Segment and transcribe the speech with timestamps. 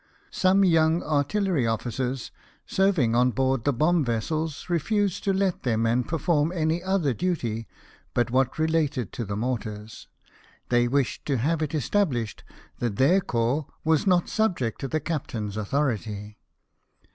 [0.31, 2.31] Some young artillery officers,
[2.65, 7.67] serving on board the bomb vessels, refused to let their men perform, any other duty
[8.15, 10.07] but what related to the mortars.
[10.69, 12.43] They wished to have it established
[12.79, 16.39] that their corps was not subject to the captain's authority.